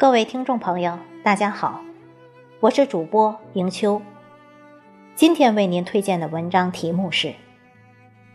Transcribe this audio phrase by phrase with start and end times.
[0.00, 1.82] 各位听众朋友，大家好，
[2.60, 4.00] 我是主播迎秋。
[5.14, 7.34] 今天为您推荐的文章题目是：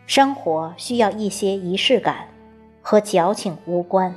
[0.06, 2.28] 生活需要一些仪式感，
[2.82, 4.14] 和矫情无关。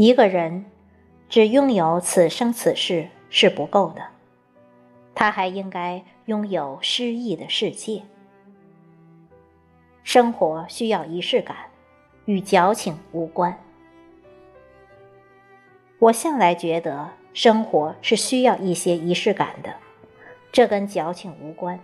[0.00, 0.64] 一个人
[1.28, 4.02] 只拥有此生此世是不够的，
[5.12, 8.04] 他还应该拥有诗意的世界。
[10.04, 11.56] 生活需要仪式感，
[12.26, 13.58] 与矫情无关。
[15.98, 19.74] 我向来觉得生活是需要一些仪式感的，
[20.52, 21.80] 这跟矫情无关，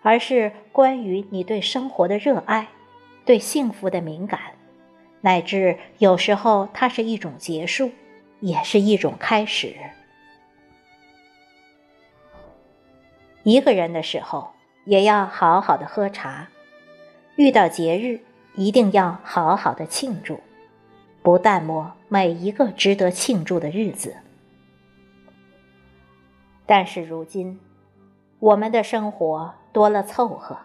[0.00, 2.68] 而是关于你对生活的热爱，
[3.26, 4.40] 对幸福的敏感。
[5.22, 7.90] 乃至有时候，它是一种结束，
[8.40, 9.74] 也是一种开始。
[13.44, 14.52] 一个人的时候，
[14.84, 16.48] 也要好好的喝茶；
[17.36, 18.20] 遇到节日，
[18.56, 20.40] 一定要好好的庆祝，
[21.22, 24.16] 不淡漠每一个值得庆祝的日子。
[26.66, 27.60] 但是如今，
[28.40, 30.58] 我们的生活多了凑合、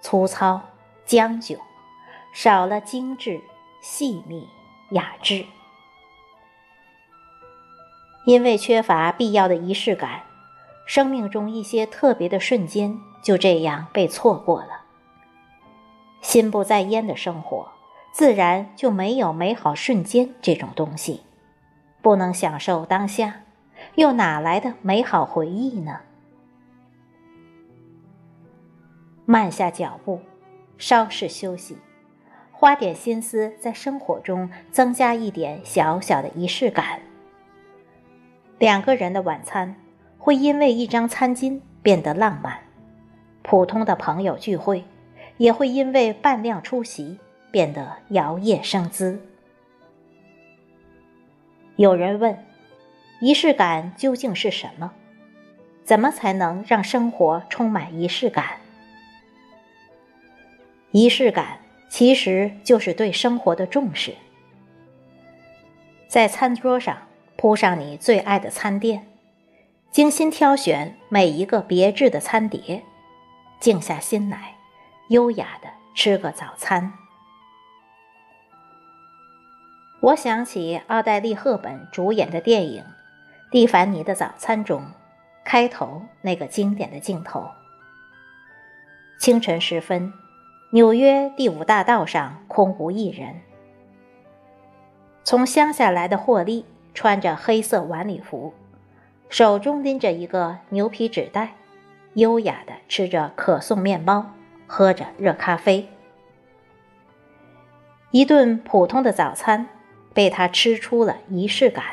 [0.00, 0.60] 粗糙、
[1.04, 1.56] 将就，
[2.32, 3.40] 少了精致。
[3.88, 4.48] 细密
[4.90, 5.46] 雅致，
[8.26, 10.22] 因为缺乏必要的仪式感，
[10.86, 14.82] 生命中一些特别的瞬间就这样被错过了。
[16.20, 17.70] 心不在焉的生活，
[18.10, 21.22] 自然就没有美好瞬间这种东西。
[22.02, 23.42] 不能享受当下，
[23.94, 26.00] 又哪来的美好回忆呢？
[29.24, 30.20] 慢下脚步，
[30.76, 31.78] 稍事休息。
[32.58, 37.00] 花点心思在生活中增加一点小小的仪式感。
[38.58, 39.76] 两个人的晚餐
[40.16, 42.60] 会因为一张餐巾变得浪漫，
[43.42, 44.82] 普通的朋友聚会
[45.36, 47.18] 也会因为半量出席
[47.50, 49.20] 变得摇曳生姿。
[51.76, 52.42] 有人问：
[53.20, 54.92] 仪式感究竟是什么？
[55.84, 58.60] 怎么才能让生活充满仪式感？
[60.92, 61.58] 仪式感。
[61.88, 64.14] 其实就是对生活的重视，
[66.08, 66.96] 在餐桌上
[67.36, 69.06] 铺上你最爱的餐垫，
[69.90, 72.82] 精心挑选每一个别致的餐碟，
[73.60, 74.56] 静下心来，
[75.08, 76.92] 优雅的吃个早餐。
[80.00, 82.82] 我想起奥黛丽·赫本主演的电影
[83.50, 84.84] 《蒂凡尼的早餐》中，
[85.44, 87.48] 开头那个经典的镜头。
[89.18, 90.12] 清晨时分。
[90.70, 93.36] 纽约第五大道上空无一人。
[95.22, 98.52] 从乡下来的霍利穿着黑色晚礼服，
[99.28, 101.54] 手中拎着一个牛皮纸袋，
[102.14, 104.26] 优雅地吃着可颂面包，
[104.66, 105.88] 喝着热咖啡。
[108.10, 109.68] 一顿普通的早餐，
[110.12, 111.84] 被他吃出了仪式感。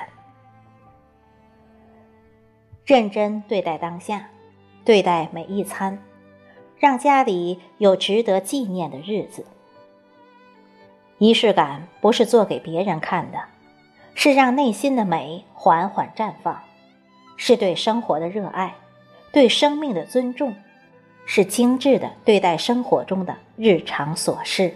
[2.85, 4.29] 认真对待当下，
[4.83, 5.99] 对待每一餐。
[6.83, 9.45] 让家里有值得纪念的日子。
[11.17, 13.39] 仪式感不是做给别人看的，
[14.15, 16.61] 是让内心的美缓缓绽放，
[17.37, 18.75] 是对生活的热爱，
[19.31, 20.53] 对生命的尊重，
[21.25, 24.75] 是精致的对待生活中的日常琐事，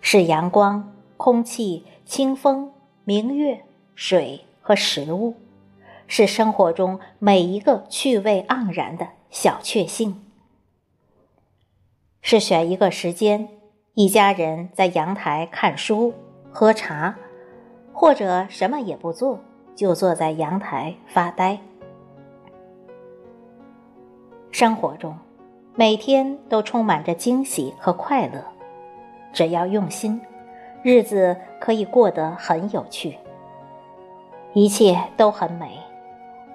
[0.00, 2.72] 是阳光、空气、清风、
[3.04, 3.62] 明月、
[3.94, 5.36] 水和食物，
[6.08, 9.06] 是生活中每一个趣味盎然的。
[9.30, 10.20] 小确幸
[12.20, 13.48] 是选一个时间，
[13.94, 16.12] 一家人在阳台看书、
[16.50, 17.16] 喝茶，
[17.92, 19.38] 或者什么也不做，
[19.76, 21.58] 就坐在阳台发呆。
[24.50, 25.16] 生活中，
[25.76, 28.44] 每天都充满着惊喜和快乐，
[29.32, 30.20] 只要用心，
[30.82, 33.16] 日子可以过得很有趣，
[34.54, 35.78] 一切都很美。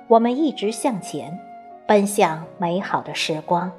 [0.10, 1.39] 我们一直向前。
[1.88, 3.72] 奔向美好的时光。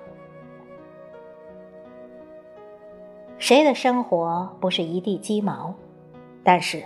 [3.39, 5.75] 谁的生活不是一地鸡毛？
[6.43, 6.85] 但是，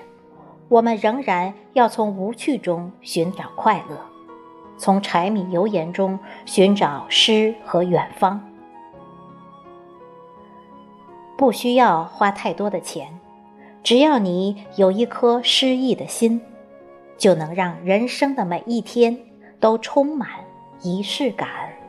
[0.68, 3.98] 我们仍然要从无趣中寻找快乐，
[4.78, 8.40] 从柴米油盐中寻找诗和远方。
[11.36, 13.20] 不需要花太多的钱，
[13.82, 16.40] 只要你有一颗诗意的心，
[17.16, 19.18] 就能让人生的每一天
[19.58, 20.39] 都充满。
[20.82, 21.79] 仪式感。